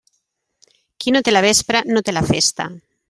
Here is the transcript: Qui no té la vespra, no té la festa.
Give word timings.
Qui 1.05 1.13
no 1.15 1.21
té 1.27 1.35
la 1.35 1.43
vespra, 1.47 1.83
no 1.91 2.03
té 2.09 2.17
la 2.19 2.25
festa. 2.31 2.67